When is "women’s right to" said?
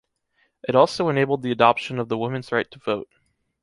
2.17-2.79